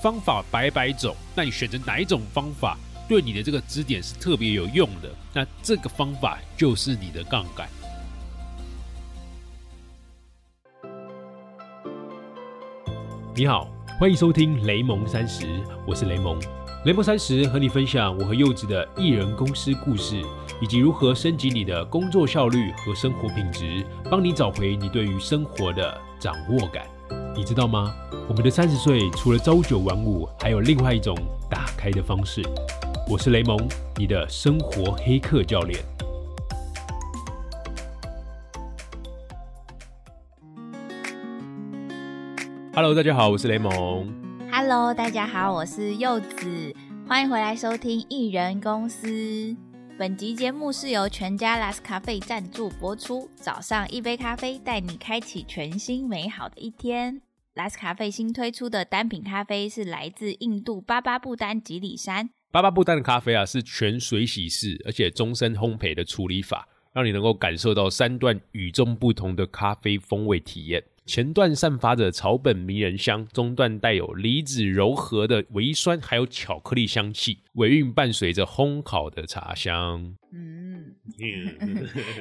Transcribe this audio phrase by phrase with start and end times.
[0.00, 5.10] 方法百百种，那你选择哪一种方法对你的这个支点是特别有用的？
[5.34, 7.68] 那这个方法就是你的杠杆。
[13.36, 16.40] 你好，欢迎收听雷蒙三十，我是雷蒙。
[16.86, 20.24] 雷蒙三十和你分享我和柚子的艺人公司故事，
[20.62, 26.86] 以及如何升级你的工作效率和生活品质，帮你找回你对于生活的掌握感。
[27.36, 27.94] 你知道吗？
[28.28, 31.16] 我们的三十岁除了朝九晚五，还有另外一种
[31.48, 32.42] 打开的方式。
[33.08, 33.56] 我是雷蒙，
[33.96, 35.80] 你的生活黑客教练。
[42.74, 43.72] Hello，大家好，我是雷蒙。
[44.52, 46.74] Hello，大家好，我是柚子，
[47.08, 49.56] 欢迎回来收听艺人公司。
[50.00, 53.28] 本集节目是由全家 Last 咖啡赞助播出。
[53.36, 57.20] 早上一杯咖啡，带你开启全新美好的一天。
[57.54, 62.30] Last 咖啡新推出的单品咖啡是来自印度巴巴布丹吉里山。
[62.50, 70.82] 巴巴布丹的咖啡啊，是全水洗式，而且终身烘焙的处理法，让你能够感受到三段与众不同的咖啡风味体验。
[71.06, 80.14] 前段散发着草本迷人香，中段带有梨子柔和的微酸，还有巧克力香气，尾韵伴随着烘烤的茶香。
[80.32, 80.59] 嗯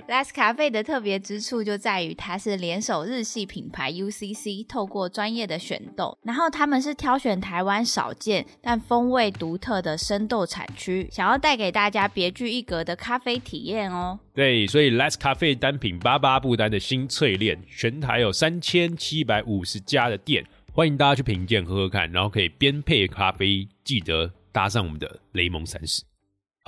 [0.07, 14.19] ，Last 咖啡的特别之处就在于它是联手日系品牌 UCC，透过专业的选豆，然后他们是挑选台湾少见但风味独特的生豆产区，想要带给大家别具一格的咖啡体验哦。
[14.33, 26.03] 对，所以 Last 咖啡单品巴巴布丹的新淬炼，全台有三千七百五十家的店，欢迎大家去品鉴喝喝看，然后可以边配咖啡，记得搭上我们的雷蒙三十。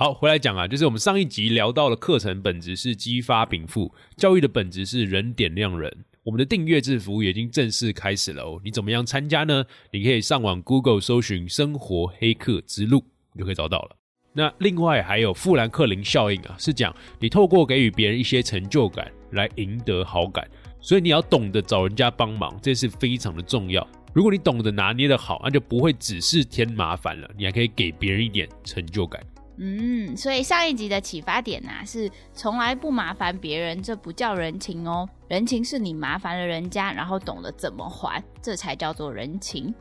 [0.02, 6.04] 好，回来讲啊，就是我们上一集聊到了课程本质是激发禀赋，教育的本质是人点亮人。
[6.24, 9.64] 我们的订阅制服务已经正式开始了哦，你怎么样参加呢？
[9.92, 13.96] 你可以上网 Google 搜寻“生活黑客之路”，你就可以找到了。
[14.32, 20.44] 那另外还有富兰克林效应啊，是讲你透过给予别人一些成就感来赢得好感，
[20.80, 23.86] 所以你要懂得找人家帮忙，这是非常的重要。
[24.12, 29.24] 如果你懂得拿捏的好，那就不会只是添麻烦了，你还可以给别人一点成就感。
[29.58, 35.08] 嗯，所以上一集的启发点啊，是从来不麻烦别人，这不叫人情哦。
[35.28, 39.72] 人情是你麻烦了人家，然后懂得怎么还，这才叫做人情。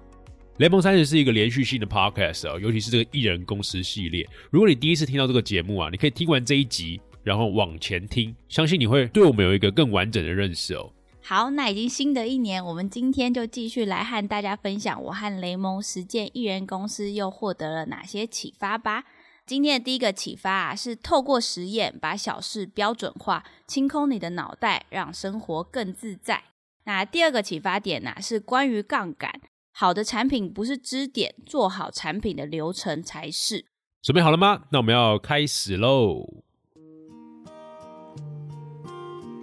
[0.57, 4.27] 雷蒙三十是一个连续性的 podcast 哦，尤其是这个艺人公司系列。
[4.51, 10.91] 如果你第一次听到这个节目啊，你可以听完这一集，然后往前听，相信你会对我们有一个更完整的认识哦。
[11.23, 19.03] 好，那已经新的一年，我们今天就继续来和大家分享我和雷蒙实践艺人公司又获得了哪些启发吧。
[19.51, 26.41] 今天的第一个启发啊，是透过实验把小事标准化，清空你的脑袋，让生活更自在。
[26.85, 29.29] 那第二个启发点呢、是关于杠杆。
[29.73, 33.65] 好的产品不是支点，做好产品的流程才是。
[34.01, 34.61] 准备好了吗？
[34.71, 36.25] 那我们要开始喽。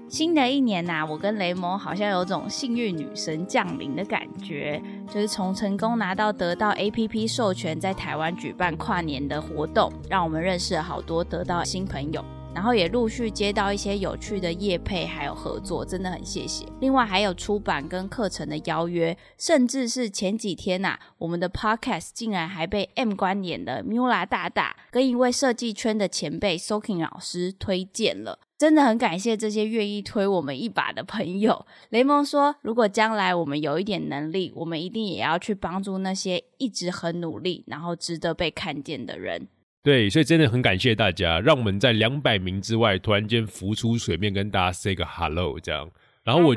[0.08, 12.24] 新的一年呐、我跟雷蒙好像有种幸运女神降临的感觉，就是从成功拿到得到 APP 授权，在台湾举办跨年的活动，让我们认识了好多得到新朋友。
[12.54, 16.64] 然后也陆续接到一些有趣的业配，还有合作，真的很谢谢。
[16.80, 28.41] 另外还有出版跟课程的邀约，甚至是前几天呐、我们的 podcast 竟然还被 M 观演的 Mula 大大跟一位设计圈的前辈 Soking 老师推荐了。
[28.58, 31.64] 真的很感谢这些愿意推我们一把的朋友。
[31.91, 39.47] 雷蒙说，如果将来我们有一点能力，我们一定也要去帮助那些一直很努力，然后值得被看见的人。
[39.84, 45.88] 对，所以真的很感谢大家，让我们在两百名之外突然间浮出水面，跟大家 say 个 hello 这样。
[46.24, 46.54] 然后我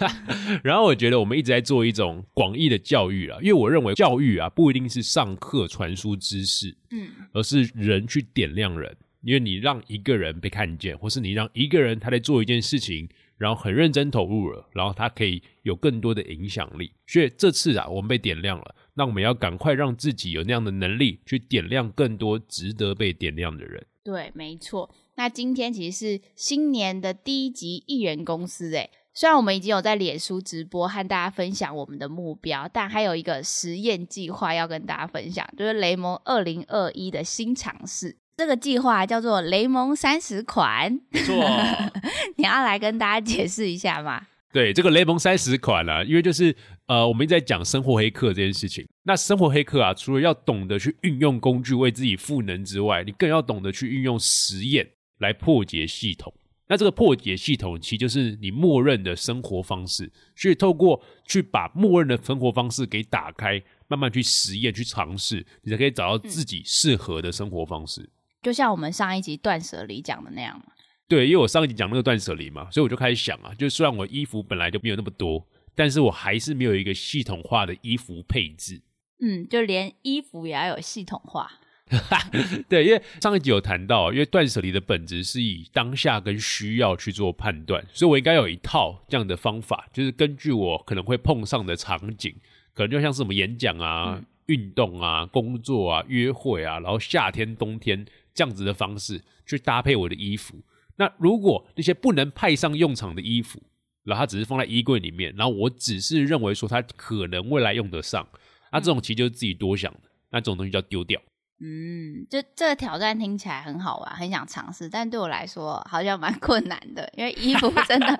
[0.64, 8.96] 然后我觉得我们一直在做一种广义的教育啊，因为我认为教育啊不一定是上课传输知识，嗯，而是人去点亮人。
[9.22, 16.92] 因为你让一个人被看见，或是你让一个人他在做一件事情，然后很认真投入了，然后他可以有更多的影响力。
[17.06, 23.86] 所以这次啊，我们被点亮了，那我们要赶快让自己有那样的能力，去点亮更多值得被点亮的人。
[24.04, 24.94] 对，没错。
[25.16, 38.16] 那今天其实是新年的第一集艺人公司，诶，虽然我们已经有在脸书直播和大家分享我们的目标，但还有一个实验计划要跟大家分享，就是雷蒙二零二一的新尝试。
[38.38, 41.34] 这个计划叫做雷蒙三十款，没错，
[42.38, 44.28] 你要来跟大家解释一下吗？
[44.52, 46.54] 对这个雷蒙三十款啊，因为就是
[46.86, 48.86] 呃，我们一直在讲生活黑客这件事情。
[49.02, 54.88] 那生活黑客啊，除了要懂得去运用工具为自己赋能之外，你更要懂得去运用实验
[55.18, 56.32] 来破解系统。
[56.68, 60.08] 那这个破解系统，其实就是你默认的生活方式。
[60.36, 68.08] 所以透过去把默认的生活方式给打开，慢慢去实验、去尝试，你才可以找到自己适合的生活方式。
[68.42, 70.72] 就像我们上一集断舍离讲的那样嘛。
[71.08, 78.82] 对，因为我上一集讲那个断舍离嘛，所以我就开始想啊，就虽然我衣服本来就没有那么多，但是我还是没有一个系统化的衣服配置。
[79.20, 81.50] 嗯，就连衣服也要有系统化。
[82.68, 92.34] 对，因为上一集有谈到，因为断舍离的本质是以当下跟需要去做判断，所以我应该有一套这样的方法，就是根据我可能会碰上的场景，
[92.74, 98.04] 可能就像是什么演讲啊、运动啊、工作啊、约会啊，然后夏天、冬天
[98.38, 100.54] 这样子的方式去搭配我的衣服。
[100.94, 103.60] 那如果那些不能派上用场的衣服，
[104.04, 108.24] 然后它只是放在衣柜里面，然后我只是认为说它可能未来用得上，
[108.70, 110.00] 那这种其实就是自己多想的，
[110.30, 111.20] 那这种东西就要丢掉。
[111.60, 118.16] 嗯，就这个挑战听起来很好玩，很想尝试，但对我来说好像蛮困难的，因为衣服真的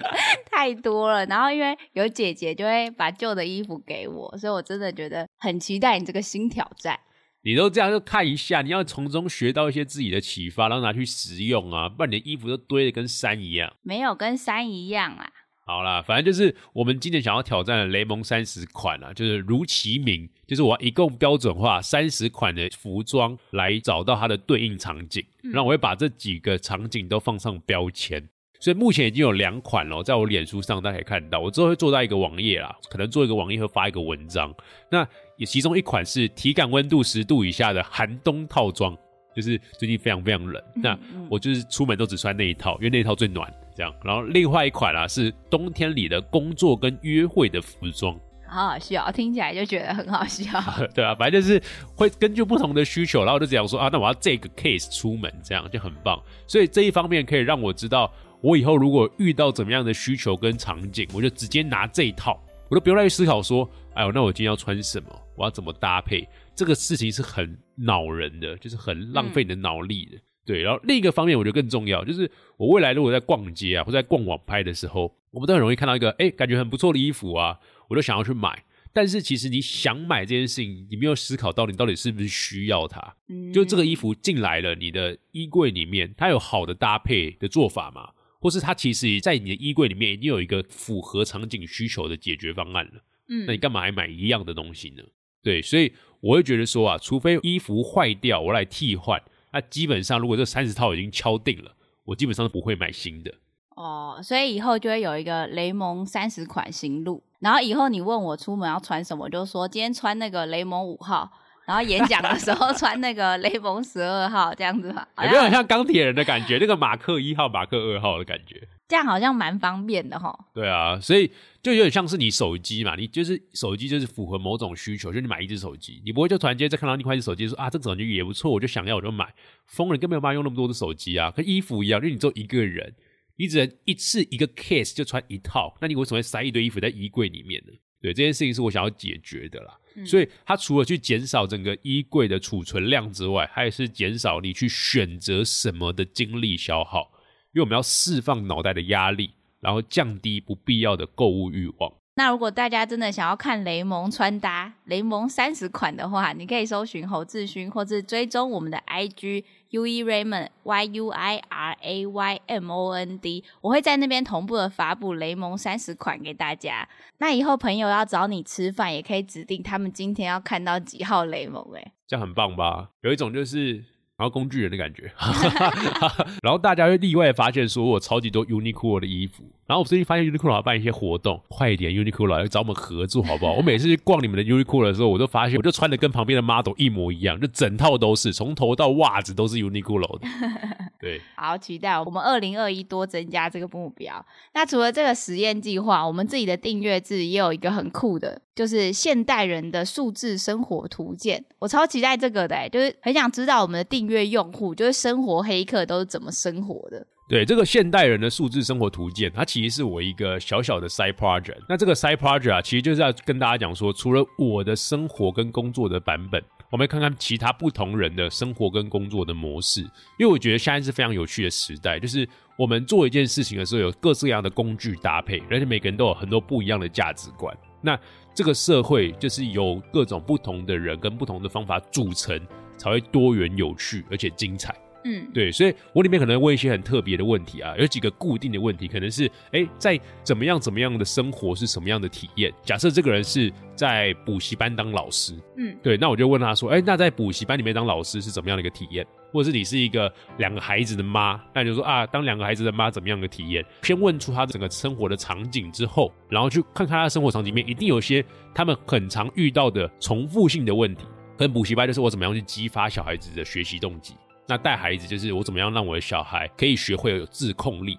[0.50, 1.24] 太多了。
[1.26, 6.98] 然后因为有姐姐就会把旧的衣服给我，所以我真的觉得很期待你这个新挑战。
[7.42, 13.72] 你都这样就看一下，你要从中学到一些自己的启发，然后拿去实用啊，不然你的衣服都堆的跟山一样。
[13.82, 15.30] 没有跟山一样啊。
[15.64, 28.26] 好啦，反正就是我们今年想要挑战的雷蒙三十款啊，就是如其名，就是我一共标准化三十款的服装来找到它的对应场景，然后我会把这几个场景都放上标签。
[28.58, 34.54] 所以目前已经有两款了，在我脸书上大家可以看到，我之后会做到一个网页啦，可能做一个网页会发一个文章。
[34.90, 35.06] 那
[35.36, 38.96] 也其中一款是体感温度十度以下的寒冬套装，
[39.34, 40.98] 就是最近非常非常冷，那
[41.30, 43.52] 我就是出门都只穿那一套，因为那一套最暖。
[43.76, 48.12] 这样，然后另外一款啊是冬天里的工作跟约会的服装，
[48.44, 50.50] 好好笑，听起来就觉得很好笑。
[50.92, 51.62] 对啊，反正就是
[51.94, 56.20] 会根据不同的需求，然后就这样说啊，那我要这个 case 出门，这样就很棒。
[56.44, 70.18] 所以这一方面可以让我知道，我以后如果遇到怎么样的需求跟场景，我就直接拿这一套，我都不用再去思考说，哎呦，那我今天要穿什么，我要怎么搭配，这个事情是很恼人的，就是很浪费你的脑力的。
[70.46, 77.58] 对，然后另一个方面，我觉得更重要，就是我未来如果在逛街啊，或在逛网拍的时候，我们都很容易看到一个，哎，感觉很不错的衣服啊，
[77.88, 78.64] 我就想要去买。
[78.90, 83.14] 但是其实你想买这件事情，你没有思考到你到底是不是需要它。
[83.28, 88.08] 嗯，就这个衣服进来了，你的衣柜里面，它有好的搭配的做法吗？
[88.40, 93.02] 或是它其实在你的衣柜里面已经有一个符合场景需求的解决方案了？
[93.28, 95.02] 嗯，那你干嘛还买一样的东西呢？
[95.42, 99.20] 对，所以我会觉得说啊，除非衣服坏掉，我来替换。
[99.52, 101.74] 那基本上，如果这三十套已经敲定了，
[102.04, 103.34] 我基本上不会买新的。
[103.76, 111.30] 哦，所以以后就会有一个雷蒙三十款新路，然后以后你问我出门要穿什么，就说今天穿那个雷蒙五号。
[111.68, 116.56] 然后演讲的时候穿那个 雷蒙十二号这样子吧，有没有很像钢铁人的感觉？
[116.56, 120.34] 那个马克一号、马克二号的感觉，这样好像蛮方便的哈。
[120.54, 121.30] 对啊，所以
[121.62, 129.28] 就有点像是你手机嘛，你就是手机就是符合某种需求，就你买一只手机，你不会就突然间再看到另外一只手机说啊，这手机也不错，我就想要我就买。
[129.66, 132.94] 疯人根本没有办法用那么多的手机啊，跟衣服一样，因为你只有一个人，
[133.36, 137.72] 你只能一次一个 case 就穿一套，那你为什么会塞一堆衣服在衣柜里面呢？
[138.00, 139.78] 对，这件事情是我想要解决的啦。
[140.06, 147.10] 所以，它除了去减少整个衣柜的储存量之外，它也是减少你去选择什么的精力消耗。
[147.52, 151.92] 因为我们要释放脑袋的压力，然后降低不必要的购物欲望。
[152.18, 159.44] 那如果大家真的想要看雷蒙穿搭，雷蒙三十款的话，你可以搜寻侯志勋，或是追踪我们的 IG。
[159.70, 166.88] U E Raymond Y U I R A Y M O N D，我会在那边同步的发布雷蒙三十款给大家。
[167.18, 171.62] 那以后朋友要找你吃饭，也可以指定他们今天要看到几号雷蒙。
[171.76, 172.88] 哎，这样很棒吧？
[173.02, 173.84] 有一种就是。
[174.18, 175.12] 然后工具人的感觉，
[176.42, 179.44] 然后大家会例外发现说，我超级多 Uniqlo 的衣服。
[179.68, 183.52] 然后我最近发现 Uniqlo 要办一些活动，快一点 Uniqlo 来找我们合作好不好？
[183.52, 190.26] 我每次去逛你们的 Uniqlo 的时候，我都发现，我就穿的跟旁边的 model 一模一样，就整套都是，从头到袜子都是 Uniqlo 的。
[190.98, 194.24] 对，好期待我们二零二一多增加这个目标。
[194.54, 201.44] 那除了这个实验计划，我们自己的订阅制也有一个很酷的，就是现代人的数字生活图鉴。
[201.60, 207.06] 我超期待这个的，就是很想知道我们的订阅用户，就是生活黑客都是怎么生活的。
[207.28, 211.58] 对，这个现代人的数字生活图鉴，它其实是我一个小小的 side project。
[211.68, 216.42] 那这个 side project 啊，其实就是要跟大家讲说，除了我的生活跟工作的版本。
[216.70, 219.80] 我们看看其他不同人的生活跟工作的模式，
[220.18, 227.56] 因为我觉得现在是非常有趣的时代，就是我们做一件事情的时候有各式各样的工具搭配，而且每个人都有很多不一样的价值观。
[227.80, 227.98] 那
[228.34, 232.38] 这个社会就是由各种不同的人跟不同的方法组成，
[232.78, 234.74] 才会多元有趣而且精彩。
[235.04, 242.52] 嗯，对，所以我里面可能问一些很特别的问题啊，有几个固定的问题，可能是哎，在怎么样怎么样的生活是什么样的体验？
[242.64, 249.06] 假设这个人是在补习班当老师，嗯，对，那我就问他说，哎，那在补习班里面当老师是怎么样的一个体验？
[249.32, 253.64] 或者是你是一个两个孩子的妈，那你就说啊，当两个孩子的妈怎么样的体验？
[253.82, 261.04] 先问出他整个生活的场景之后，然后去看看他的生活场景里面，一定有些他们很常遇到的重复性的问题。
[261.38, 264.14] 可能补习班就是我怎么样去激发小孩子的学习动机，
[264.48, 267.96] 那带孩子就是我怎么样让我的小孩可以学会有自控力，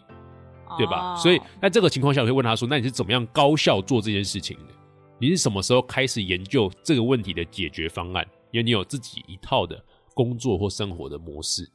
[0.78, 1.14] 对吧？
[1.14, 4.74] 哦所以在这个情况下，我会问他说：“那你是怎么样高效做这件事情的？
[5.20, 8.28] 你是什么时候开始研究这个问题的解决方案？
[8.52, 9.82] 因为你有自己一套的
[10.14, 11.70] 工作或生活的模式。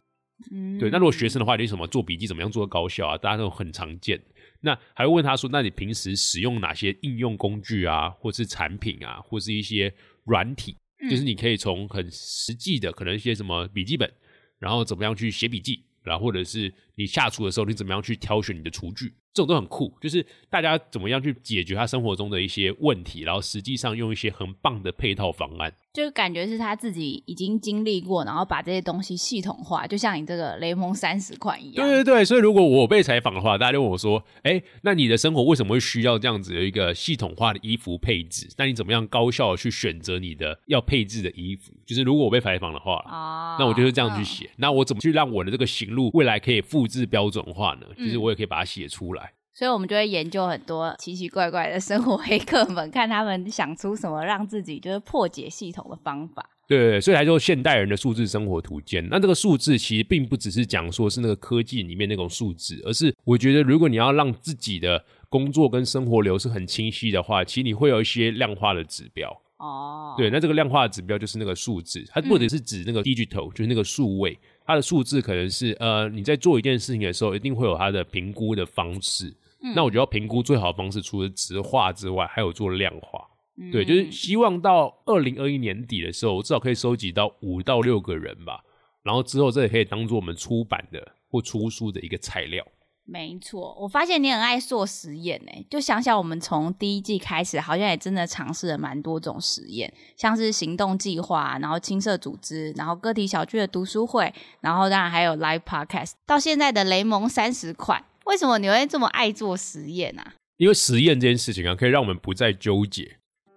[0.53, 3.17] 嗯对，那如果学生的话，你什么做笔记怎么样做得高效啊？
[3.17, 4.21] 大家都很常见。
[4.61, 9.95] 那还会问他说：那你平时使用哪些应用工具啊，或是产品啊，或是一些
[10.25, 10.77] 软体？
[11.11, 14.11] 就是你可以从很实际的，可能一些什么笔记本，
[14.59, 19.93] 然后怎么样去写笔记，然后或者是你下厨的时候，你怎么样去挑选你的厨具，这种都很酷。
[20.01, 25.75] 就是大家怎么样去解决他生活中的一些问题，然后实际上用一些很棒的配套方案。
[25.93, 31.87] 就感觉是他自己已经经历过，然后把这些东西系统化，就像你这个雷蒙三十款一样。
[31.87, 38.49] 对对对，所以如果我被采访的话，大家就问我说：“哎，那你的生活为什么会需要这样子的一个系统化的衣服配置？
[38.59, 41.73] 那你怎么样高效的去选择你的要配置的衣服？
[41.87, 44.51] 就是如果我被采访的话，哦，那我就是这样去写。
[44.57, 47.87] 那我怎么去让我的这个行路未来可以复制标准化呢？
[47.97, 49.24] 就是我也可以把它写出来。
[49.57, 56.51] 所以我们就会研究很多奇奇怪怪的生活黑客们，看他们想出什么让自己就是破解系统的方法。
[56.67, 59.07] 对所以来说现代人的数字生活图鉴。
[59.11, 69.31] 那这个数字其实并不只是讲说是那个科技里面那种数字，而是我觉得如果你要让自己的工作跟生活流是很清晰的话，其实你会有一些量化的指标。
[69.59, 79.33] 哦，对，那这个量化的指标就是那个数字，它或者是指那个 digital，、就是那个数位，它的数字可能是呃你在做一件事情的时候，一定会有它的评估的方式。
[79.75, 83.27] 那我觉得评估最好的方式，除了直化之外，还有做量化。
[83.73, 88.65] 对，就是希望到二零二一年底的时候，我至少可以收集到五到六个人吧。
[89.03, 92.67] 然后之后这也可以当做我们出版的或出书的一个材料。
[93.07, 95.53] 没错，我发现你很爱做实验呢。
[95.71, 108.03] 就想想我们从第一季开始，好像也真的尝试了蛮多种实验，像是行动计划，然后青社组织，然后个体小聚的读书会，然后当然还有 live podcast，到现在的雷蒙三十款。
[108.25, 110.35] 为什么你会这么爱做实验啊？
[110.57, 113.17] 因为实验这件事情啊，可以让我们不再纠结。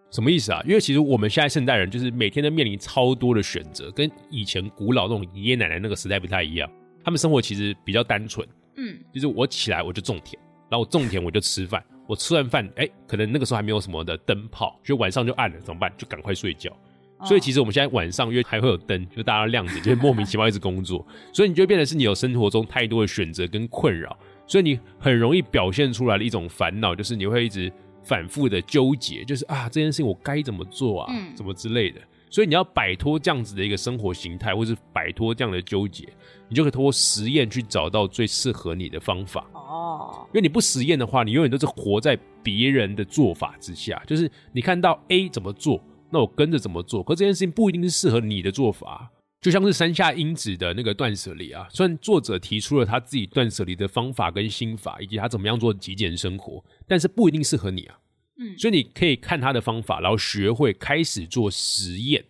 [0.09, 0.62] 什么意思啊？
[0.65, 6.69] 因为其实我们现在现代人就是每天都面临超多的选择，跟以前古老那种爷爷奶奶那个时代不太一样。
[7.03, 8.47] 他们生活其实比较单纯，
[8.77, 15.93] 嗯，就是我起来我就种田，然后我种田我就吃饭，我吃完饭，哎，可能那个时候还没有什么的灯泡，就晚上就暗了，怎么办？
[15.97, 16.71] 就赶快睡觉。
[17.25, 27.71] 所以其实我们现在晚上因为还会有灯，就大家亮着，就是莫名其妙一直工作， 所以你就变得是你有生活中太多的选择跟困扰，所以你很容易表现出来的一种烦恼，就是你会一直
[28.03, 31.99] 反复的纠结，就是啊这件事情我该怎么做啊，嗯怎么之类的。
[32.29, 36.07] 所以你要摆脱这样子的一个生活形态，或是摆脱这样的纠结，
[36.49, 39.47] 你就可以通过实验去找到最适合你的方法。
[39.53, 44.01] 哦，因为你不实验的话，你永远都是活在别人的做法之下。
[44.05, 47.01] 就是你看到 A 怎么做，那我跟着怎么做。
[47.01, 49.09] 可这件事情不一定是适合你的做法。
[49.47, 57.97] 就像是山下英子的那个断舍离啊，虽然作者提出了他自己断舍离的方法跟心法，以及他怎么样做极简生活，但是不一定适合你啊。
[58.39, 62.25] 嗯所以你可以看他的方法，然后学会开始做实验，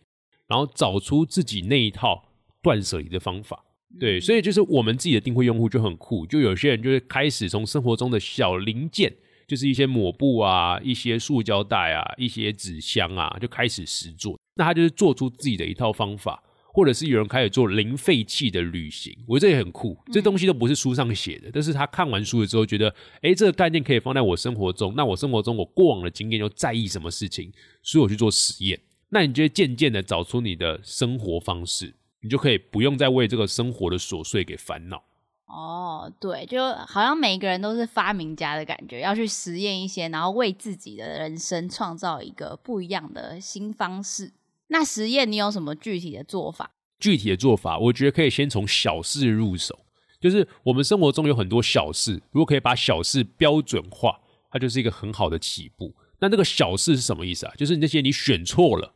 [0.48, 2.24] 然后找出自己那一套
[2.62, 3.66] 断舍离的方法。
[4.00, 9.12] 对，所以就是我们自己的定位用户就很酷，就有些人就是开始从生活中的小零件，
[9.48, 14.38] 就是一些抹布啊、一些塑胶袋啊、一些纸箱啊，就开始实做。
[14.56, 16.44] 那他就是做出自己的一套方法，
[16.78, 19.98] 或者是有人开始做零废弃的旅行，我觉得这也很酷。
[20.12, 22.94] 这东西都不是书上写的，但是他看完书了之后觉得，
[23.24, 24.94] 诶，这个概念可以放在我生活中。
[24.96, 28.80] 那我生活中我过往的经验又在意什么事情，所以我去做实验。
[29.10, 35.04] 那你就会渐渐的找出你的生活方式，你就可以不用再为这个生活的琐碎给烦恼。
[35.48, 44.32] 哦，对，就好像每一个人都是发明家的感觉，要去实验一些，然后为自己的人生创造一个不一样的新方式。
[44.68, 46.72] 那实验你有什么具体的做法？
[47.00, 49.80] 具体的做法，我觉得可以先从小事入手。
[50.20, 54.20] 就是我们生活中有很多小事，如果可以把小事标准化，
[54.52, 55.94] 它就是一个很好的起步。
[56.20, 57.54] 那这个小事是什么意思啊？
[57.56, 58.94] 就是那些你选错了，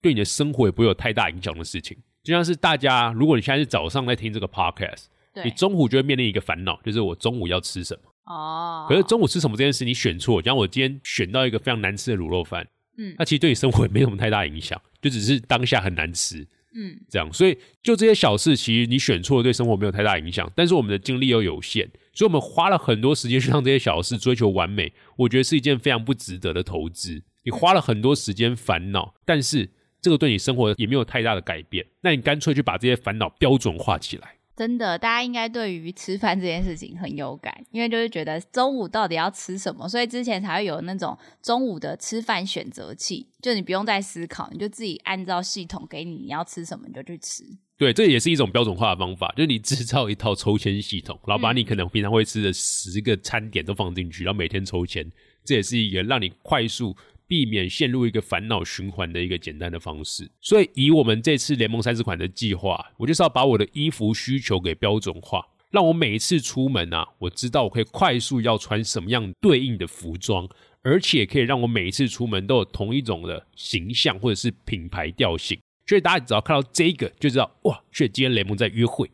[0.00, 1.98] 对你的生活也不会有太大影响的事情。
[2.22, 5.06] 就像是大家，如果你现在是早上在听这个 podcast，
[5.44, 8.32] 你，中午就会面临一个烦恼，就是我中午要吃什么。
[8.32, 12.66] 哦，可是中午吃什么这件事你选错，假如我今天选到一个非常难吃的卤肉饭，
[12.96, 16.46] 嗯那其实对你生活也没什么太大影响， 就只是当下很难吃。
[16.76, 27.22] 嗯，这样，所以就这些小事，其实你选错对生活没有太大影响，但是我们的精力又有限，所以我们花了很多时间去让这些小事追求完美，我觉得是一件非常不值得的投资。
[27.44, 29.70] 你花了很多时间烦恼，但是
[30.02, 34.34] 这个对你生活也没有太大的改变，那你干脆去把这些烦恼标准化起来。
[34.56, 47.42] 真的，大家应该对于吃饭这件事情很有感，因为就是觉得中午到底要吃什么，所以之前才会有那种中午的吃饭选择器，就你不用再思考，你就自己按照系统给你你要吃什么你就去吃。
[47.76, 55.10] 对，这也是一种标准化的方法，就是你制造一套抽签系统，然后把你可能平常会吃的十个餐点都放进去，然后每天抽签，
[55.44, 56.96] 这也是一个让你快速。
[57.26, 70.48] 避免陷入一个烦恼循环的一个简单的方式，所以以我们这次联盟三十款的计划，我就是要把我的衣服需求给标准化，让我每一次出门啊，我知道我可以快速要穿什么样对应的服装，
[70.82, 75.58] 而且可以让我每一次出门都有同一种的形象或者是品牌调性。
[75.86, 79.10] 所以大家只要看到这个，就知道哇，却今天雷蒙在约会，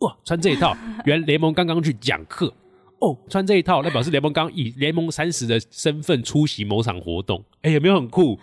[0.00, 2.52] 哇，穿这一套， 原来雷蒙刚刚去讲课。
[3.00, 8.38] 哦，穿这一套，那表示联盟刚以联盟三十的身份出席某场活动，哎，有没有很酷？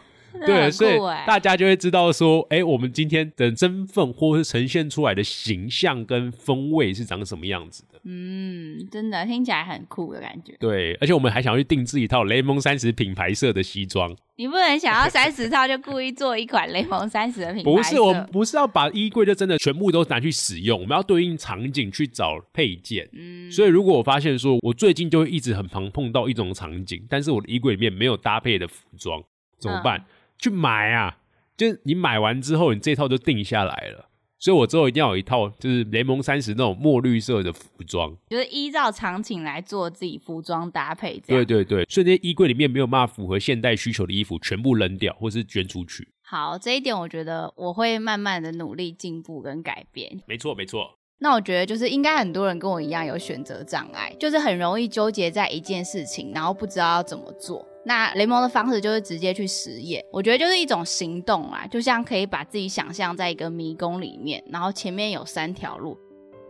[0.46, 8.00] 对，所以大家就会知道说，哎，我们今天的身份或是呈现出来的形象跟风味是长什么样子的？
[8.04, 10.56] 嗯，真的听起来很酷的感觉。
[10.60, 14.16] 对，而且我们还想要去定制一套雷蒙三十品牌色的西装。
[14.38, 23.08] 你不能想要三十套就故意做一款雷蒙三十的品牌不是，我们不是要把衣柜就真的全部都拿去使用，我们要对应场景去找配件。
[23.14, 29.24] 嗯，所以如果我发现说我最近就会一直很常碰到一种场景，但是我的衣柜里面没有搭配的服装，
[29.58, 30.06] 怎么办？
[30.38, 31.18] 去买啊！
[31.58, 34.10] 就是你买完之后，你这套就定下来了。
[34.38, 41.18] 所以我之后一定要有一套，就是联盟三十那种墨绿色的服装，就是依照场景来做自己服装搭配。
[41.26, 46.08] 对对对，所以这些衣柜里面没有办法符合现代需求的衣服，全部扔掉或是捐出去。
[46.22, 50.22] 好，这一点我觉得我会慢慢的努力进步跟改变。
[50.28, 51.00] 没错没错。
[51.20, 57.66] 那我觉得就是应该很多人跟我一样有选择障碍，就是很容易纠结在一件事情，然后不知道要怎么做。
[57.86, 65.96] 那雷蒙的方式就是直接去实验，我觉得就是一种行动啊，就像可以把自己想象在一个迷宫里面，然后前面有三条路，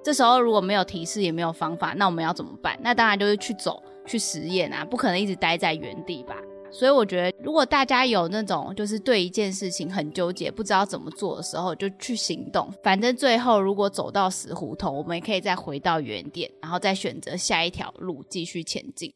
[0.02, 2.80] 这时候如果没有提示也没有方法，那我们要怎么办？
[2.82, 6.36] 那当然就是去走去实验啊，不可能一直待在原地吧。
[6.72, 12.70] 所以我觉得，如果大家有那种就是对一件事情很纠结，不知道怎么做的时候，就去行动。
[12.84, 19.14] 反正最后如果走到死胡同，我们也可以再回到原点，然后再选择下一条路继续前进。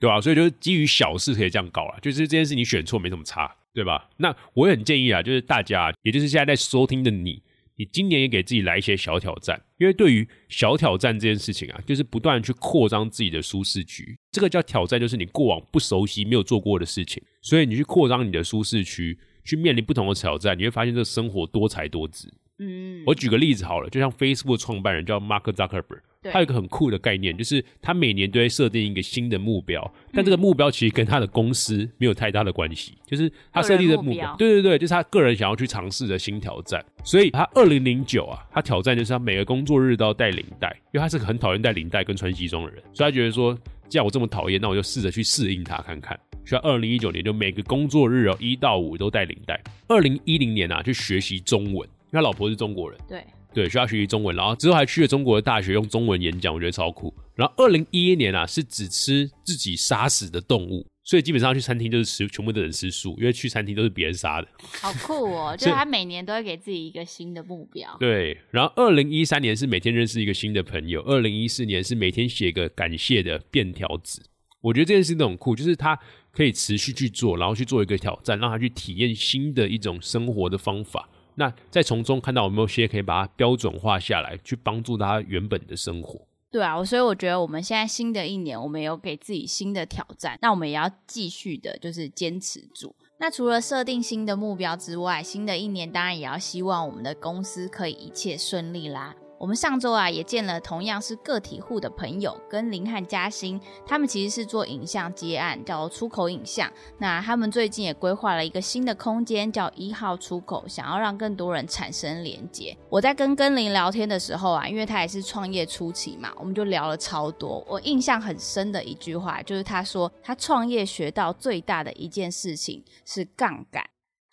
[0.00, 0.20] 对吧？
[0.20, 4.10] 所以就是基于小事可以这样搞了，就是这件事你选错没什么差，对吧？
[4.18, 7.42] 那我也很建议啊，就是大家，也就是现在在收听的你，
[7.76, 22.32] 你今年也给自己来一些小挑战，因为对于小挑战这件事情啊，就是不断去扩张自己的舒适区，这个叫挑战，就是你过往不熟悉、没有做过的事情，所以你去扩张你的舒适区，去面临不同的挑战，你会发现这生活多才多姿。
[22.58, 26.00] 嗯，我举个例子好了，就像 Facebook 创办人叫 Mark Zuckerberg。
[26.32, 36.82] 他有一个很酷的概念，就是他每年都会设定一个新的目标，但这个目标其实跟他的公司没有太大的关系，就是他设定的目标，对对对，就是他个人想要去尝试的新挑战。
[37.04, 43.54] 所以他二零零九啊，他挑战就是他每个工作日都要带领带，因为他是个很讨厌带领带跟穿西装的人，所以他觉得说，
[43.90, 46.18] 既然我这么讨厌，那我就试着去适应他看看。
[46.46, 49.58] 所以二零一九年就每个工作日哦一到五都带领带。
[49.88, 53.24] 二零一零年啊，去学习中文，因为他老婆是中国人，对。
[53.52, 57.14] 对，需要学习中文，然后之后还去了中国的大学用中文演讲，我觉得超酷。
[57.36, 64.48] 然后二零一一年啊，是只吃自己杀死的动物，所以基本上去餐厅就是吃全部的人吃素，因为去餐厅都是别人杀的。
[64.80, 65.54] 好酷哦！
[65.56, 67.96] 就是他每年都会给自己一个新的目标。
[68.00, 74.20] 对，然后二零一三年是每天认识一个新的朋友，二零一四年是每天写个感谢的便条纸。
[74.62, 75.96] 我觉得这件事都很酷，就是他
[76.32, 81.08] 可以持续去做，然后去做一个挑战，让他去体验新的一种生活的方法。
[81.36, 86.20] 那再从中看到有没有些可以把它标准化下来，去帮助他原本的生活。
[86.50, 92.94] 对啊，我所以我觉得我们现在新的一年，我们有给自己新的挑战，那我们也要继续的，就是坚持住。
[93.18, 99.16] 那除了设定新的目标之外，新的一年当然也要希望我们的公司可以一切顺利啦。
[99.44, 106.66] 我们上周啊也见了同样是个体户的朋友，跟林汉嘉兴，他们其实是做影像接案，叫出口影像。
[106.96, 112.74] 那他们最近也规划了一个新的空间，叫一号出口，想要让更多人产生连接。
[112.88, 117.62] 我在跟跟林聊天的时候啊，因为他也是创业初期嘛，我们就聊了超多。
[117.68, 123.84] 我印象很深的一句话就是他说，他创业学到最大的一件事情是杠杆。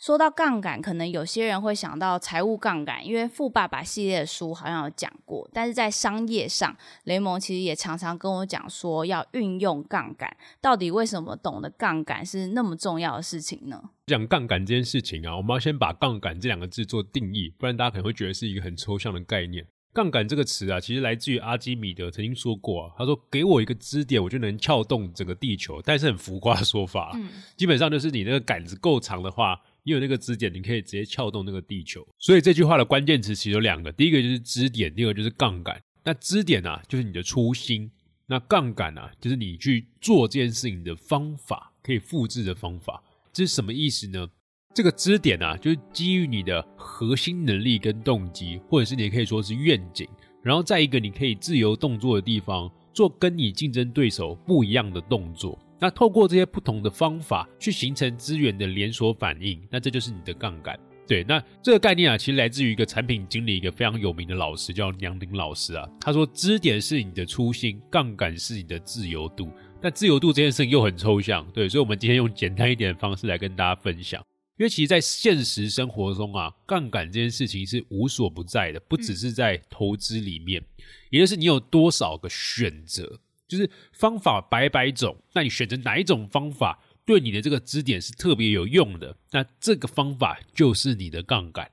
[0.01, 5.47] 说到杠杆，可能有些人会想到财务杠杆，因为《富爸爸》系列的书好像有讲过。
[5.53, 10.35] 但是在商业上，雷蒙其实也常常跟我讲说要运用杠杆。
[10.59, 13.79] 到底为什么懂得杠杆是那么重要的事情呢？
[14.07, 19.67] 讲杠杆这件事情啊，我们要先把杠杆这两个字做定义，不然大家可能会觉得是一个很抽象的概念。
[19.93, 32.05] 杠杆这个词啊，其实来自于阿基米德曾经说过啊，他说：“给我一个支点，我就能撬动整个地球。”但是很浮夸的说法，嗯，基本上就是你那个杆子够长的话，你有那个支点，你可以直接撬动那个地球。
[32.19, 35.81] 所以这句话的关键词其实有两个，第一个就是支点，第二个就是杠杆。
[36.03, 37.89] 那支点啊，就是你的初心；
[38.27, 43.03] 那杠杆啊，就是你去做这件事情的方法，可以复制的方法。
[43.33, 44.27] 这是什么意思呢？
[44.73, 50.07] 这个支点啊，就是基于你的核心能力跟动机，或者是你可以说是愿景，
[50.41, 55.59] 然后在一个你可以自由动作的地方，做跟你竞争对手不一样的动作。
[55.81, 60.79] 那透过这些不同的方法去形成资源的连锁反应，那这就是你的杠杆。
[61.07, 65.89] 对，那这个概念啊，其实来自于一个产品经理，一个非常有名的老师叫梁林老师啊。
[65.99, 69.51] 他说，支点是你的初心，杠杆是你的自由度。
[69.81, 74.23] 但自由度这件事情又很抽象，对，所以我们今天用简单一点的方式来跟大家分享。
[74.57, 80.63] 因为其实，在现实生活中啊，杠杆这件事情是无所不在的，不只是在投资里面，
[81.09, 83.19] 也就是你有多少个选择，
[83.51, 91.69] 就是方法百百种，那你选择哪一种方法对你的这个支点是特别有用的，那这个方法就是你的杠杆。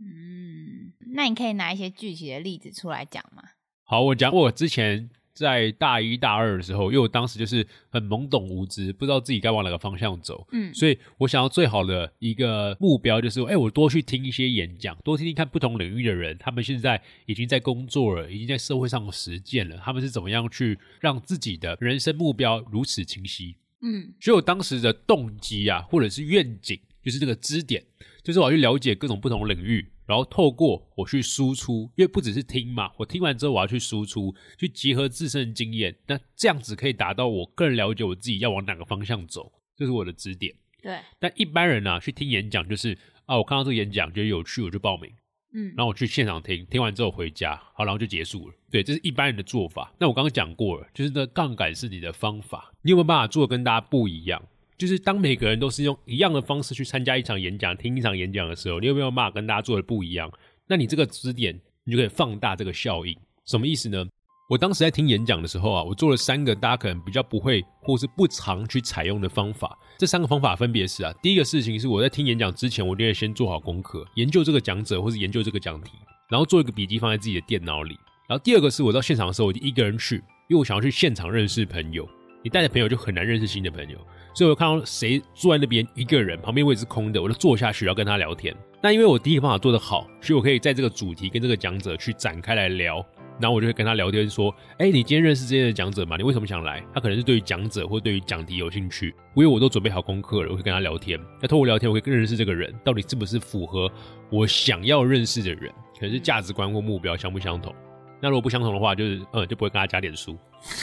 [0.00, 3.42] 嗯，那你可以拿一些具体的例子出来讲吗？
[3.84, 5.08] 好，我讲我之前。
[5.34, 27.82] 在大一大二的时候，因为我当时就是很懵懂无知，不知道自己该往哪个方向走，嗯，所以我想要最好的一个目标就是，哎，我多去听一些演讲，多听听看不同领域的人，他们现在已经在工作了，已经在社会上实践了，他们是怎么样去让自己的人生目标如此清晰，嗯，所以我当时的动机啊，或者是愿景，就是这个支点，
[28.22, 29.88] 就是我要去了解各种不同领域。
[30.06, 40.54] 然后透过我去输出，因为不只是听嘛，我听完之后我要去输出，去结合自身的经验，那这样子可以达到我更了解我自己要往哪个方向走，这是我的指点。
[40.82, 40.98] 对。
[41.18, 45.10] 但一般人呢，去听演讲就是啊，我看到这个演讲觉得有趣，我就报名，
[45.54, 48.54] 嗯，然后我去现场听，听完之后回家，好，然后就结束了。
[48.70, 49.94] 对，这是一般人的做法。
[49.98, 54.42] 那我刚刚讲过了，就是那杠杆是你的方法，你有没有办法做的跟大家不一样？
[54.76, 60.30] 就是当每个人都是用一样的方式去参加一场演讲、听一场演讲的时候，你有没有办法跟大家做的不一样？
[60.66, 63.16] 那你这个支点，你就可以放大这个效应。
[63.44, 64.04] 什么意思呢？
[64.50, 69.78] 我当时在听演讲的时候啊，我做了三个大家可能比较不会或是不常去采用的方法。
[69.98, 75.92] 这三个方法分别是啊，第一个事情是我在听演讲之前，我就会先做好功课，研究这个讲者或是研究这个讲题，
[76.28, 77.96] 然后做一个笔记放在自己的电脑里。
[78.28, 80.16] 然后第二个是我到现场的时候，我就一个人去，
[80.48, 82.08] 因为我想要去现场认识朋友。
[82.42, 83.98] 你带着朋友就很难认识新的朋友。
[84.34, 88.54] 所以我看到谁坐在那边一个人，旁边位置空的，我就坐下去要跟他聊天。
[88.82, 93.04] 那因为我第一个方法做得好，所以我可以在这个主题跟这个讲者去展开来聊。
[93.40, 96.16] 然后我就会跟他聊天说：“哎，你今天认识这些的讲者吗？
[96.16, 99.08] 你为什么想来？”他可能是对于讲者或对于讲题有兴趣。
[99.34, 101.18] 因为我都准备好功课了，我会跟他聊天。
[101.40, 103.90] 那通过聊天，我会更认识这个人到底是不是符合
[104.30, 105.68] 我想要认识的人，
[105.98, 107.74] 可能是价值观或目标相不相同。
[108.22, 110.38] 那如果不相同的话，就是嗯，就不会跟他加点书。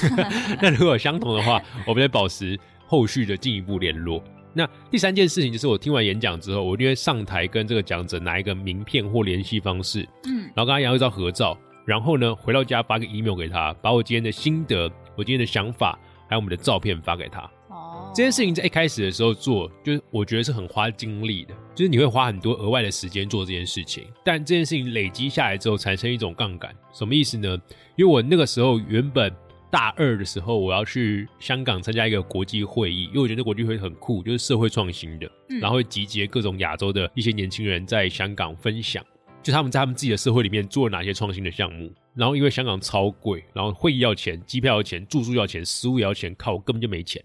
[0.62, 2.60] 那如果相同的话，我们得保持。
[2.92, 4.22] 后续的进一步联络。
[4.54, 17.50] 那第三件事情就是，我听完演讲之后，我就会上台跟这个讲者拿一个名片或联系方式，嗯，然后跟他要一张合照，然后呢，回到家发个 email 给他，把我今天的心得、我今天的想法，还有我们的照片发给他。
[17.70, 24.06] 哦，这件事情在一开始的时候做，就是我觉得是很花精力的，就是你会花很多额外的时间做这件事情。
[24.22, 27.58] 但这件事情累积下来之后，产生一种杠杆，什么意思呢？
[27.96, 29.34] 因为我那个时候原本。
[29.72, 35.32] 大二的时候，我要去香港参加一个国际会议，因为我觉得国际会很酷，就是社会创新的，
[35.62, 39.04] 然后会集结各种亚洲的一些年轻人在香港分享，
[39.42, 41.92] 就他们在他们自己的社会里面做了哪些创新的项目。
[42.14, 47.24] 然后因为香港超贵，然后会议要钱，机票要钱，住宿要钱，食物要钱，靠，我根本就没钱。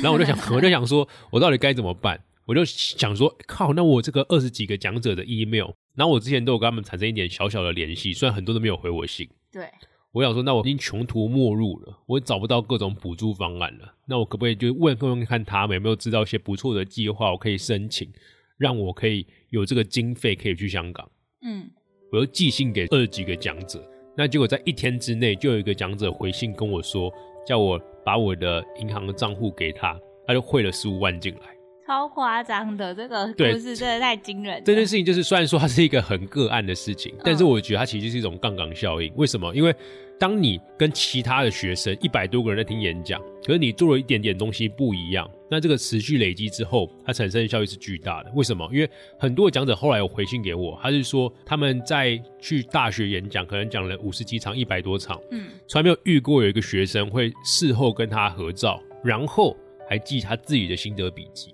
[0.00, 2.22] 然后我就想， 我就想说，我到底该怎么办？
[2.46, 9.28] 我就想说，靠，那我这个二十几个讲者的 email，然后我之前都有跟他们产生一点小小的联系，虽然很多都没有回我信。
[9.50, 9.68] 对。
[10.12, 13.94] 我想说，那我已经穷途末路了，我找不到各种补助方案了。
[14.06, 18.10] 那我可不可以就问问问看他们有没有知道一些不错的计划，我可以申请，
[18.58, 21.08] 让我可以有这个经费可以去香港？
[21.42, 21.70] 嗯，
[22.10, 27.12] 我又寄信给二十几个讲者，那结果在一天之内就有一个讲者回信跟我说，
[27.46, 29.96] 叫我把我的银行的账户给他，
[30.26, 31.59] 他就汇了十五万进来。
[31.90, 34.62] 超夸张的，这个故对事真的太惊人了。
[34.64, 39.12] 这件事情就是，虽然说它是一个很个案的事情，但是我觉得它其实是一种杠杆效应。
[39.16, 39.52] 为什么？
[39.52, 39.74] 因为
[40.16, 48.30] 当你跟其他的学生一百多个人在听演讲，可是你做了一点点东西不一样，那这个持续累积之后，它产生的效益是巨大的。
[48.36, 48.70] 为什么？
[48.72, 59.56] 因为很多的讲者后来有回信给我，他是说他们在去大学演讲，可能讲了五十几场、一百多场，嗯，从来没有遇过有一个学生会事后跟他合照，然后
[59.88, 61.52] 还记他自己的心得笔记。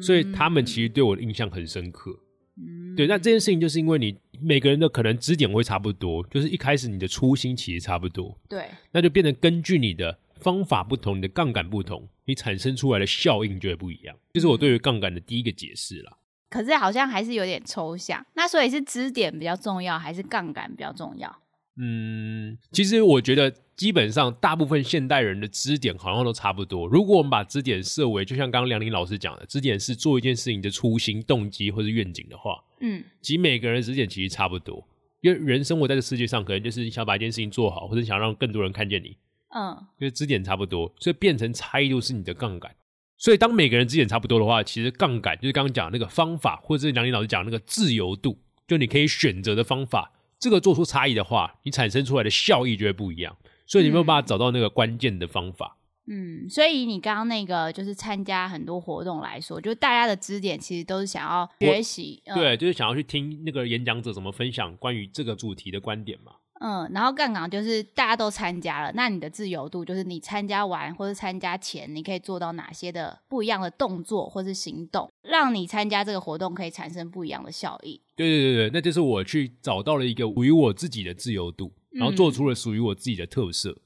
[0.00, 2.10] 所以他们其实对我的印象很深刻。
[2.56, 14.16] 嗯对，那这件事情就是因为你每个人的可能支点会差不多，就是一开始你的初心其实差不多，对，那就变成根据你的方法不同，你的杠杆不同，你产生出来的效应就会不一样。
[14.34, 16.16] 这是我对于杠杆的第一个解释啦。
[16.48, 18.24] 可是好像还是有点抽象。
[18.34, 21.36] 那所以是支点比较重要，还是杠杆比较重要？
[21.76, 26.86] 嗯，其实我觉得基本上大部分现代人的支点好像都差不多。
[26.86, 34.86] 如果我们把支点设为，就像刚刚梁林老师讲的，支点是做一件事情的初心、动机或是愿景的话，嗯其实每个人的支点其实差不多。
[35.20, 39.16] 因为人生活在这世界上，可能就是想把一件事情做好，或者想让更多人看见你，
[39.54, 42.70] 嗯因为支点差不多，所以变成差异度是你的杠杆。
[43.16, 53.36] 所以当每个人支点差不多的话，其实杠杆就是刚刚讲那个方法，或者是梁林老师讲那个自由度，就你可以选择的方法，这个做出差异的话，你产生出来的效益就会不一样。
[53.66, 55.78] 所以你没有办法找到那个关键的方法。
[56.06, 66.32] 嗯，所以你刚刚那个就是参加很多活动来说，就大家的支点其实都是想要学习，嗯、对，就是想要去听那个演讲者怎么分享关于这个主题的观点嘛。
[66.60, 78.00] 嗯，然后杠杆就是大家都参加了，那你的自由度就是你参加完或者参加前，你可以做到哪些的不一样的动作或是行动，让你参加这个活动可以产生不一样的效益。
[78.16, 83.76] 对对对对，那就是我去找到了一个属于我自己的自由度，然后做出了属于我自己的特色。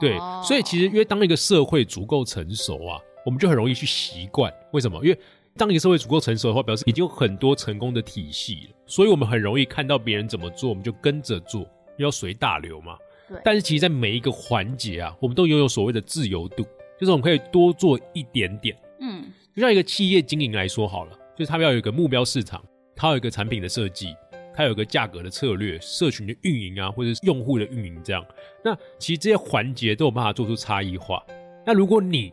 [0.00, 4.52] 对，哦所以其实因为当一个社会足够成熟啊，我们就很容易去习惯。
[4.72, 5.04] 为什么？
[5.04, 5.18] 因为
[5.56, 11.66] 当一个社会足够成熟的话，表示已经有很多成功的体系了，所以我们很容易看到别人怎么做，我们就跟着做，
[12.04, 12.96] 要随大流嘛。
[13.28, 16.62] 对但是其实，在每一个环节啊，我们都拥有所谓的自由度，
[16.98, 18.76] 就是我们可以多做一点点。
[19.00, 22.62] 嗯就像一个企业经营来说好了，就是他们要有一个目标市场，
[22.94, 24.14] 它有一个产品的设计，
[24.54, 28.24] 它有一个价格的策略、社群的运营啊，或者是用户的运营这样。
[28.62, 31.24] 那其实这些环节都有办法做出差异化。
[31.66, 32.32] 那如果你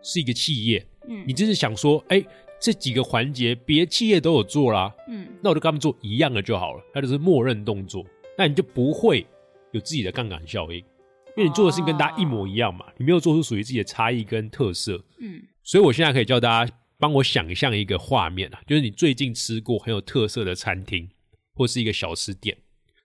[0.00, 2.24] 是一个企业，嗯你就是想说，哎、
[2.60, 8.04] 这几个环节别企业都有做啦，嗯那我就跟他们做一样的就好了，那就是默认动作，
[8.36, 9.26] 那你就不会
[9.72, 15.04] 有自己的杠杆效应，因为你做的事情跟大家一模一样嘛，你没有做出属于自己的差异跟特色。
[15.18, 21.08] 嗯所以我现在可以叫大家帮我想象一个画面啊，就是你最近吃过很有特色的餐厅
[21.54, 22.56] 或是一个小吃店，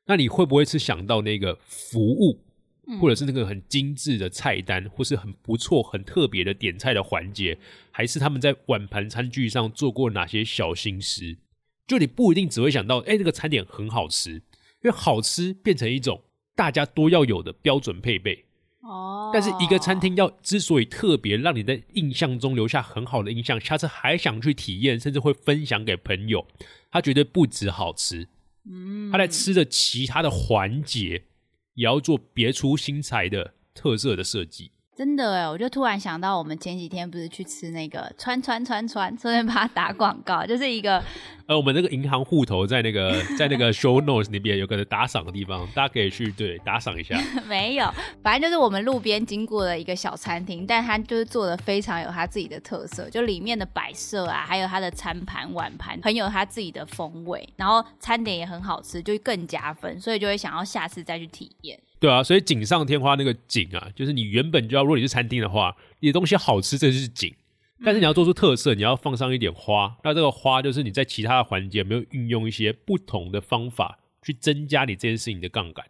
[0.06, 2.40] 那你会不会是想到那个服务，
[2.88, 7.58] 嗯或者是那个很精致的菜单，或是很不错、很特别的点菜的环节，
[7.92, 11.36] 还是他们在碗盘餐具上做过哪些小心思？
[11.86, 14.42] 就你不一定只会想到，哎、这个餐点很好吃，
[14.86, 16.22] 因为好吃变成一种
[16.56, 18.46] 大家都要有的标准配备。
[18.82, 26.46] 哦，但是一个餐厅要之所以特别，让你在印象中留下很好的印象，下次还想去体验，甚至会分享给朋友，
[26.92, 28.28] 他绝对不止好吃，
[28.70, 31.24] 嗯它在吃的其他的环节
[31.74, 34.70] 也要做别出心裁的特色的设计。
[34.96, 41.04] 真的哎，我就突然想到，我们前几天不是去吃那个川川川川，顺便把它打广告，就是一个
[41.48, 47.20] 呃，我们那个银行户头在那个在那个 show notes 那边有个打赏的地方，大家可以去对打赏一下。
[47.46, 61.78] 没有，反正就是我们路边经过的一个小餐厅，但它就是做的非常有它自己的特色，就里面的摆设啊，还有它的餐盘碗盘，很有它自己的风味，然后餐点也很好吃，就更加分，所以就会想要下次再去体验。
[62.00, 67.34] 对啊，所以锦上添花那个锦啊，就是你原本就要，如果你是餐厅的话，你的东西好吃，这就是锦。
[67.84, 69.98] 但是你要做出特色，你要放上一点花。
[70.04, 75.86] 那这个花就是你在其他的环节没有运用一些不同的方法去增加你这件事情的杠杆。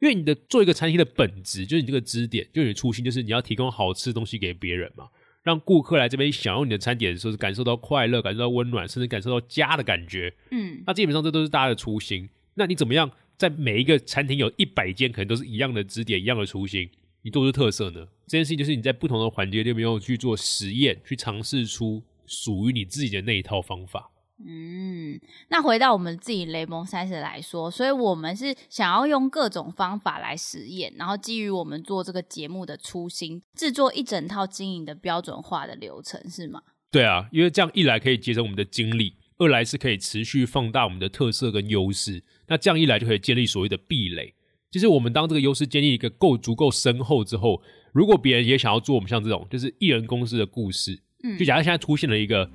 [0.00, 5.08] 因为你的做一个餐厅的本质就是你这个支点，就是你的初心，就是你要提供好吃的东西给别人嘛，
[5.42, 10.34] 让顾客来这边享用你的餐点的时候，感受到快乐，感受到温暖，甚至感受到家的感觉。
[10.50, 12.28] 嗯那基本上这都是大家的初心。
[12.54, 16.90] 那你怎么样在每一个餐厅有一百间，可能都是一样的支点、一样的初心，
[17.22, 18.06] 你做出特色呢？
[18.26, 24.10] 这件事情就是你在不同的环节里面有去做实验，去尝试出属于你自己的那一套方法。
[24.46, 36.60] 嗯，那回到我们自己雷蒙三十来说，所以我们是想要用各种方法来实验，然后基于我们做这个节目的初心，制作一整套经营的标准化的流程，是吗？
[36.90, 42.22] 对啊，因为这样一来可以节省我们的精力，二来是可以持续放大我们的特色跟优势。
[42.50, 44.34] 那这样一来就可以建立所谓的壁垒，
[44.72, 51.38] 就是我们当这个优势建立一个够足够深厚之后，如果别人也想要做我们像这种就是艺人公司的故事，嗯。
[51.38, 52.50] 就假设现在出现了一个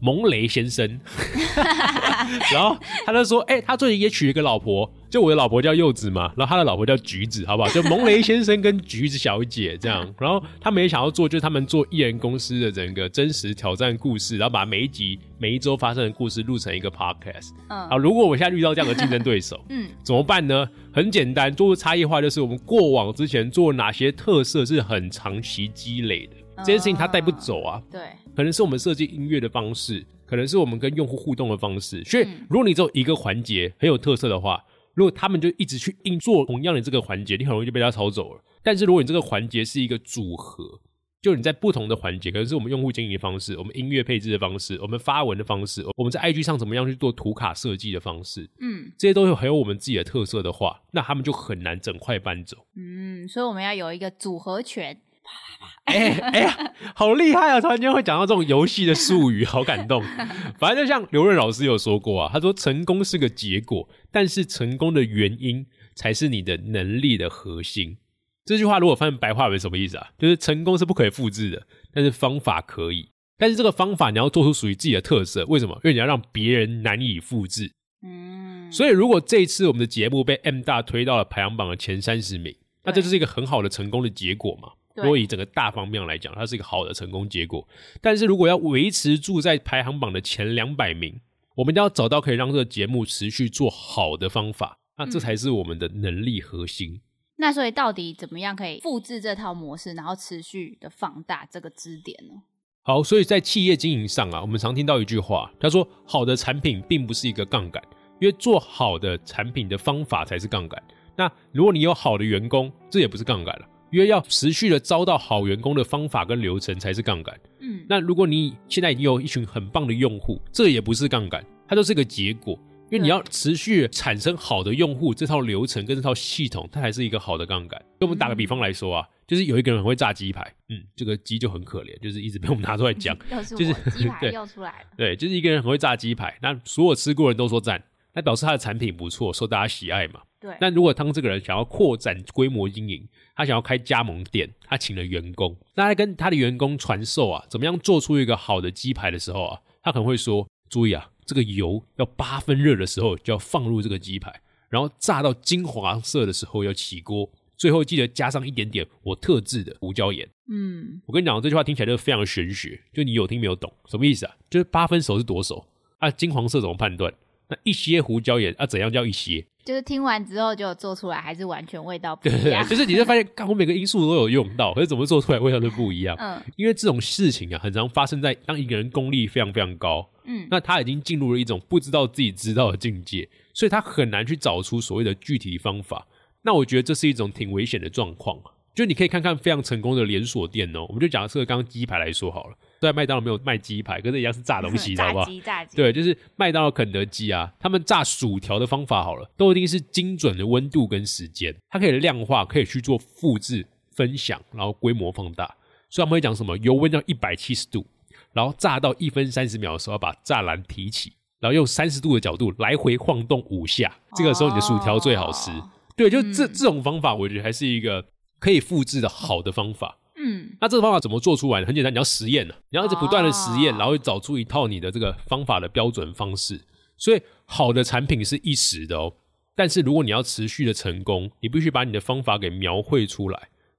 [0.00, 0.86] 蒙雷先生，
[2.52, 2.76] 然后
[3.06, 7.68] 他就说：“哎、他最近也娶了一个老婆，就我的老婆叫柚子嘛，然后他的老婆叫橘子，好不好？
[7.70, 10.06] 就蒙雷先生跟橘子小姐这样。
[10.18, 17.50] 然后他们也想要做，就是他们做艺人公司的整个真实挑战故事，然后把每一集、每一周发生的故事录成一个 podcast。
[17.68, 20.68] 嗯好，如果我现在遇到这样的竞争对手， 嗯怎么办呢？
[20.92, 27.82] 很简单，做出差异化就是我们过往之前做哪些特色是很长期积累的，这件事情他带不走啊。
[27.90, 28.00] 对，
[28.34, 32.02] 可能是我们设计音乐的方式，可能是我们跟用户互动的方式。
[32.04, 34.64] 所以嗯，如果你只有一个环节很有特色的话，
[34.94, 38.40] 如果他们就一直去硬做同样的这个环节，你很容易就被他抄走了。
[38.62, 40.80] 但是如果你这个环节是一个组合，
[41.20, 52.58] 就你在不同的环节，可能是我们用户经营的方式，我们音乐配置的方式，我们发文的方式，我们在 IG 上怎么样去做图卡设计的方式，嗯这些都有很有我们自己的特色的话，那他们就很难整块搬走。
[52.76, 55.00] 嗯，所以我们要有一个组合拳。
[55.84, 57.60] 哎哎呀，好厉害啊！
[57.60, 60.02] 突然间会讲到这种游戏的术语，好感动。
[60.58, 67.98] 反正就像刘润老师有说过啊，他说成功是个结果，但是成功的原因才是你的能力的核心。
[68.46, 70.08] 这句话如果翻成白话文什么意思啊？
[70.18, 73.10] 就是成功是不可以复制的，但是方法可以。
[73.36, 75.74] 但是这个方法你要做出属于自己的特色，为什么？
[75.84, 77.72] 因为你要让别人难以复制。
[78.06, 84.70] 嗯，所以如果这一次我们的节目被 M 大推到了排行榜的前三十名，那这就是一个很好的成功的结果嘛。
[84.94, 87.66] 对如果以整个大方面来讲，它是一个好的成功结果。
[88.00, 91.20] 但是如果要维持住在排行榜的前两百名，
[91.56, 97.00] 我们一定要找到可以让这个节目持续做好的方法，那这嗯才是我们的能力核心。
[97.36, 102.42] 那所以到底怎么样可以复制这套模式，然后持续的放大这个支点呢？
[102.82, 107.82] 好，所以在企业经营上啊，我们常听到一句话，他说：“好的产品并不是一个杠杆，
[108.20, 110.80] 因为做好的产品的方法才是杠杆。
[111.16, 117.38] 那如果你有好的员工，这也不是杠杆了，因为要持续的招到好员工的方法跟流程才是杠杆。
[117.60, 122.58] 嗯，那如果你现在已经有一群很棒的用户，这也不是杠杆，它就是个结果。
[122.90, 127.80] 因为你要持续产生好的用户，这套流程跟这套系统，它才是一个好的杠杆。
[128.00, 133.16] 就我们打个比方来说啊，就是有一个人很会炸鸡排，嗯，这个鸡就很可怜，就是一直被我们拿出来讲。
[133.30, 134.88] 就是鸡排 对又出来了。
[134.96, 137.82] 对，就是一个人很会炸鸡排，那所有吃过的人都说赞，
[138.14, 140.22] 那表示他的产品不错，受大家喜爱嘛。
[140.40, 160.28] 对，那如果当这个人想要扩展规模经营，他想要开加盟店，他请了员工，那他跟他的员工传授啊，怎么样做出一个好的鸡排的时候啊，他可能会说：注意啊，这个油要八分热的时候就要放入这个鸡排，然后炸到金黄色的时候要起锅，最后记得加上一点点我特制的胡椒盐。
[160.50, 164.36] 嗯，我跟你讲，这句话听起来就非常玄学，就你有听没有懂，什么意思啊？
[164.50, 165.66] 就是八分熟是多熟
[165.98, 166.10] 啊？
[166.10, 167.10] 金黄色怎么判断？
[167.48, 169.44] 那一些胡椒盐啊，怎样叫一些？
[169.64, 172.68] 就是听完之后就做出来，还是完全味道不一样对，。
[172.68, 176.14] 就是你会发现，干我每个因素都有用到，可是怎么做出来味道都不一样。
[176.20, 186.06] 嗯因为这种事情啊，很常发生在当一个人功力非常非常高，嗯，那他已经进入了一种不知道自己知道的境界，所以他很难去找出所谓的具体方法。
[186.42, 188.38] 那我觉得这是一种挺危险的状况。
[188.74, 195.30] 就你可以看看非常成功的连锁店哦，我们就假设刚刚鸡排来说好了，虽然麦当劳没有卖鸡排，可是一样是炸东西的， 好不炸好？
[195.30, 205.46] 鸡炸鸡，对，就是麦当劳、肯德基啊，他们炸薯条的方法好了，都一定是精准的温度跟时间，它可以量化，可以去做复制、分享，然后规模放大。
[205.88, 207.86] 所以他们会讲什么油温要一百七十度，
[208.32, 215.52] 然后炸到一分三十秒的时候，要把栅栏提起，然后用三十度的角度来回晃动五下，这个时候你的薯条最好吃。
[215.52, 218.04] 哦对，就这、嗯这种方法，我觉得还是一个
[218.44, 219.98] 可以复制的好的方法。
[220.16, 221.66] 嗯那这个方法怎么做出来呢？
[221.66, 226.60] 很简单，你要实验呢、你要一直不断的实验，哦然后找出一套你的这个方法的标准方式。
[226.98, 229.14] 所以好的产品是一时的哦，
[229.56, 233.38] 但是如果你要持续的成功，你必须把你的方法给描绘出来，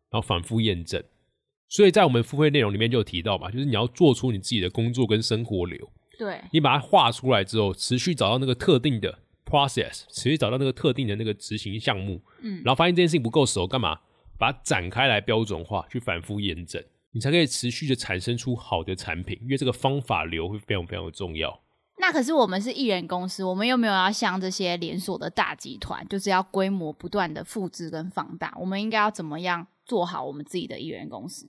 [0.10, 1.04] 然后反复验证。
[1.69, 13.99] 所以在我们付费内容里面就有提到嘛，就是你要做出你自己的工作跟生活流，对，你把它画出来之后，持续找到那个特定的 process，持续找到那个特定的那个执行项目，嗯然后发现这件事情不够熟，干嘛？
[14.38, 19.38] 把它展开来标准化，去反复验证，你才可以持续的产生出好的产品。
[19.41, 21.62] 因为这个方法流会非常非常的重要。
[21.98, 28.54] 那可是我们是艺人公司，我们又没有要像这些连锁的大集团，就是要规模不断的复制跟放大。
[28.60, 31.48] 我们应该要怎么样做好我们自己的艺人公司？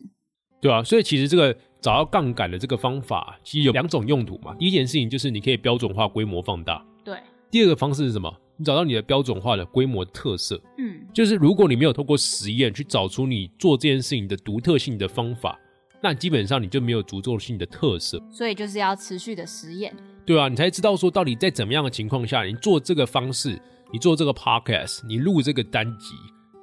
[0.60, 4.54] 对啊，所以其实这个找到杠杆的这个方法，其实有两种用途嘛。
[4.54, 7.18] 第一件事情就是你可以标准化、规模放大；对，
[7.50, 8.32] 第二个方式是什么？
[8.56, 15.58] 你找到你的标准化的规模特色，嗯就是如果你没有透过实验去找出你做这件事情的独特性的方法，
[16.02, 18.22] 那基本上你就没有足够性的特色。
[18.30, 19.94] 所以就是要持续的实验。
[20.24, 23.60] 对啊，你才知道说到底在怎么样的情况下，你做这个方式，
[23.92, 26.14] 你做这个 podcast，你录这个单集，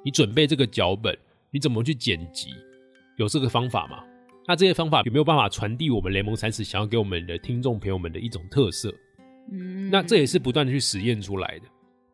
[0.04, 1.16] 你准备这个脚本，
[1.50, 2.50] 你怎么去剪辑，
[3.16, 4.04] 有这个方法吗？
[4.46, 8.92] 那这些方法有没有办法传递我们联盟三十想要给我们的听众朋友们的一种特色？
[9.50, 11.66] 嗯，那这也是不断的去实验出来的。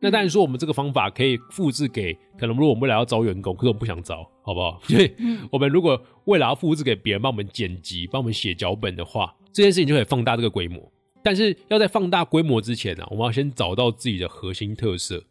[0.02, 4.80] 那当然说，我们这个方法可以复制给可能如果我们未来要招员工，可是我们不想招，好不好？
[4.88, 5.12] 所以
[5.52, 10.90] 我们如果未来要复制给别人帮我们剪辑、帮我们写脚本的话，这件事情就可以放大这个规模。
[11.22, 15.22] 但是要在放大规模之前呢、我们要先找到自己的核心特色，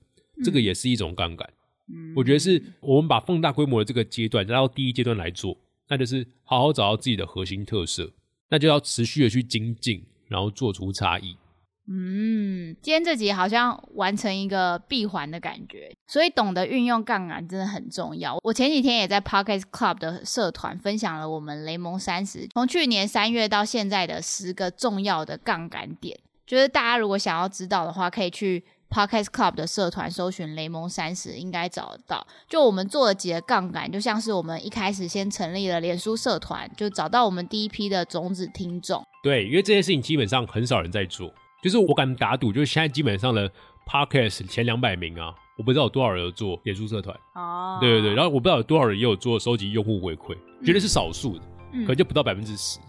[0.43, 1.49] 这个也是一种杠杆。
[2.15, 5.57] 我觉得是我们把放大规模的这个阶段拉到第一阶段来做，
[5.87, 8.07] 那就是好好找到自己的核心特色，
[8.49, 11.35] 那就要持续的去精进，然后做出差异。
[11.91, 18.37] 嗯，今天这集好像完成一个闭环的感觉，所以懂得运用杠杆真的很重要。
[18.43, 32.27] 我前几天也在 Pocket Club 的社团分享了我们雷蒙三十从去年三月到现在的十个重要的杠杆点，就是大家如果想要知道的话，可以去 Podcast Club 的社团搜寻雷蒙三十，应该找得到。
[32.47, 39.03] 就我们做了几个杠杆，就像是我们一开始先成立了脸书社团，就找到我们第一批的种子听众。
[39.23, 43.51] 对，因为这件事情基本上很少人在做，就是我敢打赌，就是现在基本上的
[43.87, 51.43] podcast 前两百名啊，我不知道有多少人有做脸书社团，哦对对对，然后我不知道有多少人也有做收集用户回馈，绝对是少数的，
[51.73, 52.79] 嗯可能就不到百分之十。
[52.79, 52.85] 嗯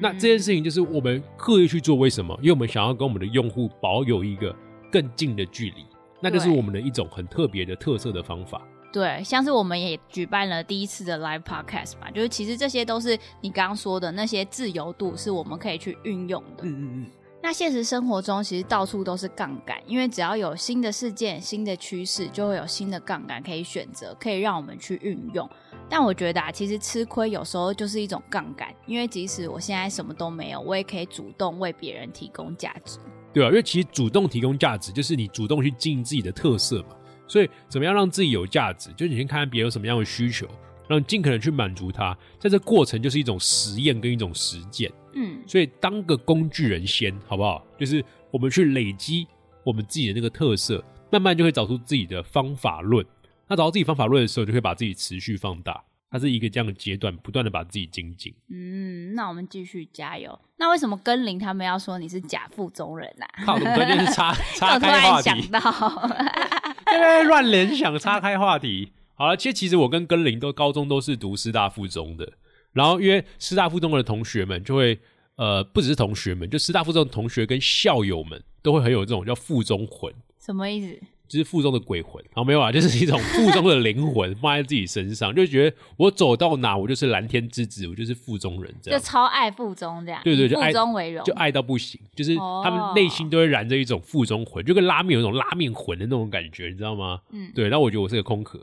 [0.00, 2.36] 那这件事情就是我们刻意去做，为什么？
[2.40, 4.52] 因为我们想要跟我们的用户保有一个
[4.90, 5.84] 更近的距离，
[6.20, 8.60] 那就是我们的一种很特别的特色的方法。
[8.92, 16.64] 对，像是我们也举办了第一次的 live podcast 嘛，就是其实这些都是你刚刚说的那些自由度，是我们可以去运用的。
[16.64, 17.06] 嗯嗯嗯
[17.46, 25.48] 那现实生活中其实到处都是杠杆，因为只要有新的事件、新的趋势，就会有新的杠杆可以选择，可以让我们去运用。
[25.88, 32.98] 但我觉得啊，其实吃亏有时候就是一种杠杆，因为即使我现在什么都没有，我也可以主动为别人提供价值。
[33.32, 36.96] 对啊，因为其实主动提供价值，就是你主动去经营自己的特色嘛。
[37.28, 40.48] 所以怎么样让自己有价值，就是你先看看别人有什么样的需求，
[40.88, 42.16] 然后你尽可能去满足他。
[42.38, 44.90] 在这过程就是一种实验跟一种实践。
[45.14, 47.64] 嗯，所以当个工具人先，好不好？
[47.78, 49.26] 就是我们去累积
[49.64, 53.04] 我们自己的那个特色，慢慢就会找出自己的方法论。
[53.48, 55.82] 那找到自己方法论的时候，就会把自己持续放大。
[56.08, 58.32] 它是一个这样的阶段，不断的把自己精进。
[58.48, 60.38] 嗯，那我们继续加油。
[60.56, 63.26] 那为什么跟林他们要说你是假腹中人啊？
[63.44, 68.92] 靠，我们关键是岔岔我突开话题然想，到， 乱联想，岔开话题。
[69.16, 72.30] 好了，其实其实我跟根林都高中都是读师大附中的，
[72.72, 74.98] 然后因为师大附中的同学们就会
[75.36, 81.00] 呃，不只是同学们，就师大附中的同学跟校友们都会很有这种叫附中魂，什么意思？
[81.28, 82.22] 就是腹中的鬼魂。
[82.34, 88.98] 好，没有啊，就是一种腹中的灵魂放在自己身上，就觉得我走到哪我就是蓝天之子，我就是腹中人这就。
[88.98, 97.20] 超爱腹中这样，对对就爱中为荣，就爱到不行，就是哦他们内心都会燃着一种腹中魂，就跟拉面有一种拉面魂的那种感觉，你知道吗？
[97.30, 97.68] 嗯对。
[97.68, 98.60] 然后我觉得我是个空壳，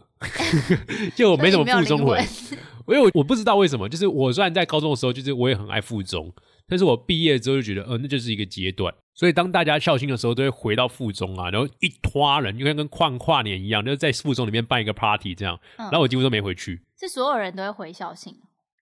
[1.16, 2.28] 就我没什么所以你没有附中魂灵，
[2.88, 6.32] 因为我我不知道为什么，就是我虽然在高中的时候，就是我也很爱腹中，
[6.74, 8.91] 但是我毕业之后就觉得，呃，那就是一个阶段。
[9.13, 16.82] 所以当大家校庆的时候，都会回到附中啊，然后一拖人，就跟跟跨跨年一样，就是在附中里面办一个 party 这样，嗯然后我几乎都没回去。
[16.99, 18.34] 是所有人都会回校庆。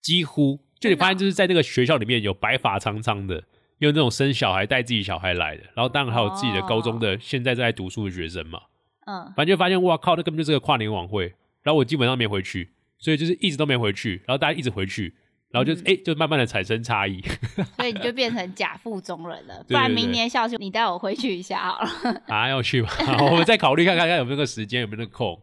[0.01, 3.43] 几乎就你发现，就是在那个学校里面有白发苍苍的，
[3.79, 8.61] 有那种生小孩带自己小孩来的，然后当然还有自己的高中的、现在在读书的学生嘛，
[9.07, 11.25] 嗯，反正就发现哇靠，那根本就是个跨年晚会，
[11.61, 15.13] 然后我基本上没回去，所以就是一直都没回去，然后大家一直回去，
[15.51, 17.21] 然后就哎、诶就慢慢的产生差异
[17.77, 19.63] 所以你就变成假腹中人了。
[19.67, 22.21] 不然明年校庆你带我回去一下好了。
[22.27, 22.89] 啊，要去吗？
[23.29, 25.37] 我们再考虑看看看有没有那个时间，有没有那个空。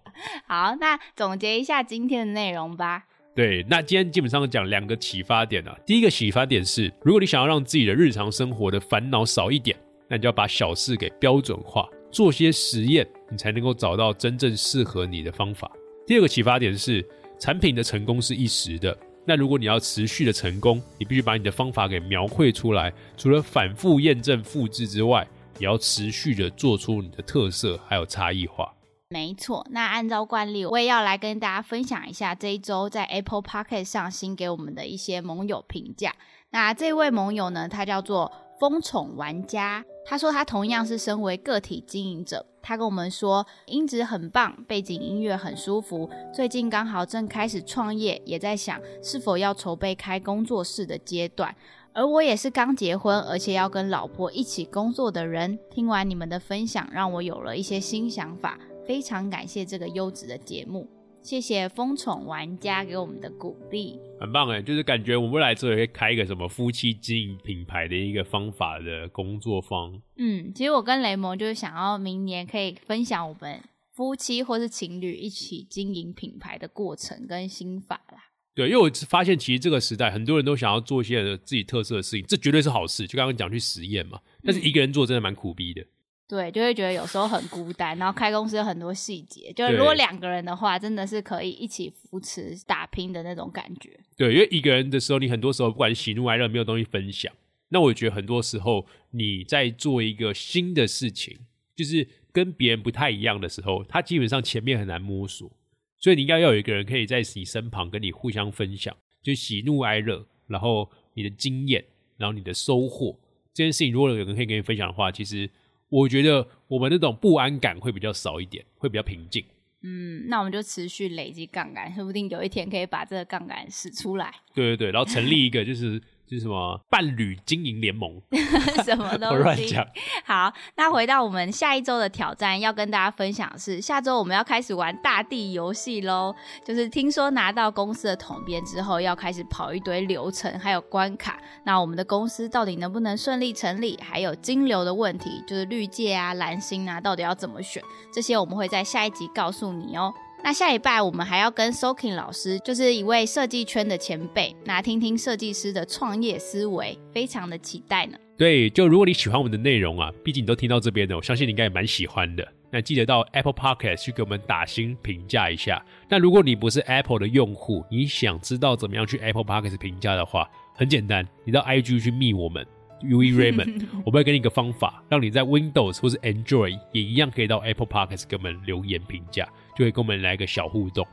[0.47, 3.05] 好，那总结一下今天的内容吧。
[3.35, 5.77] 对，那今天基本上讲两个启发点啊。
[5.87, 9.77] 第一个启发点是，如果你想要让自己的日常生活的烦恼少一点，
[10.09, 15.71] 那你就要把小事给标准化，做些实验，你才能够找到真正适合你的方法。
[16.05, 17.07] 第二个启发点是，
[17.39, 18.99] 产品的成功是一时的，
[19.29, 28.73] 那如果你要持续的成功，你必须把你的方法给描绘出来，除了反复验证复制之外，也要持续的做出你的特色还有差异化。
[29.11, 36.15] 没错，那按照惯例，我也要来跟大家分享一下这一周在 Apple p o c k e t 上新给我们的一些盟友评价。
[36.49, 51.55] 那这位盟友呢，他叫做疯宠玩家，他说他同样是身为个体经营者，他跟我们说音质很棒，背景音乐很舒服，最近刚好正开始创业，也在想是否要筹备开工作室的阶段。
[51.93, 55.59] 而我也是刚结婚，而且要跟老婆一起工作的人。
[55.69, 58.59] 听完你们的分享，让我有了一些新想法。
[58.87, 60.89] 非常感谢这个优质的节目，
[61.21, 63.99] 谢谢风宠玩家给我们的鼓励。
[64.21, 70.01] 很棒哎，就是感觉我们未来之后也会开一个什么夫妻经营品牌的一个方法的工作坊。
[70.17, 73.61] 嗯，其实我跟雷蒙就是想要明年可以分享我们
[73.93, 78.25] 夫妻或是情侣一起经营品牌的过程跟心法啦。
[78.55, 83.07] 对，因为我发现其实这个时代很多人都想要做一些自己特色的事情，这绝对是好事。
[83.07, 85.85] 就刚刚讲去实验嘛，但是一个人做真的蛮苦逼的。
[86.29, 93.99] 对，就会觉得有时候很孤单，然后开公司有很多细节，就是如果两个人的话，真的是可以一起扶持打拼的那种感觉。
[94.15, 97.33] 对，因为一个人的时候，你很多时候不管喜怒哀乐，没有东西分享。
[97.71, 101.35] 那我觉得很多时候你在做一个新的事情，
[101.75, 105.51] 就是跟别人不太一样的时候，他基本上前面很难摸索，
[105.99, 111.83] 所以你应该要有一个人可以在你身旁跟你互相分享，就喜怒哀乐，然后你的经验，
[112.19, 113.19] 然后你的收获
[113.55, 115.49] 这件事情，如果有人可以跟你分享的话，其实。
[115.89, 119.45] 我觉得我们那种不安感会比较少一点，会比较平静。
[119.83, 124.35] 嗯，那我们就持续累积杠杆，说不定有一天可以把这个杠杆使出来。
[124.55, 126.01] 对对对，然后成立一个就是。
[126.37, 128.21] 是什么伴侣经营联盟？
[128.85, 129.43] 什么 东西？
[129.43, 129.87] 乱讲。
[130.25, 136.35] 好，那回到我们下一周的挑战，要跟大家分享的是，下周我们要开始玩大地游戏喽。
[136.65, 141.39] 就是听说拿到公司的统编之后，要开始跑一堆流程，还有关卡。
[141.65, 143.99] 那我们的公司到底能不能顺利成立？
[144.03, 147.83] 还有金流的问题，就是绿界啊、蓝星啊，到底要怎么选？
[148.13, 150.13] 这些我们会在下一集告诉你哦。
[150.49, 158.17] 那下一拜我们还要跟 Soking 老师，就是一位设计圈的前辈，那听听设计师的创业思维，非常的期待呢。
[158.39, 162.49] 对，就如果你喜欢我们的内容啊，毕竟你都听到这边的，我相信你应该也蛮喜欢的。
[162.71, 165.85] 那记得到 Apple Podcast 去给我们打新评价一下。
[166.09, 172.67] 那如果你不是 Apple 的用户，你想知道怎么样去 Apple Podcast 评价的话，很简单，你到 IG 去密我们。
[173.03, 181.07] U E Raymond， 我们会给你一个方法，让你在 Windows 或是 Android 也一样可以到 Apple Podcast 给我们留言评价，就会跟我们来一个小互动。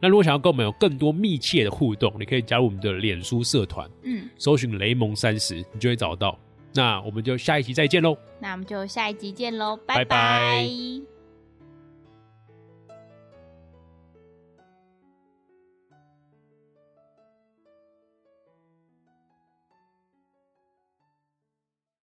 [0.00, 6.38] 那如果想要跟我们有更多密切的互动，你可以加入我们的脸书社团，嗯，搜寻雷蒙三十，你就会找到。
[6.72, 8.16] 那我们就下一集再见喽。
[8.40, 11.11] 那我们就下一集见喽，拜拜。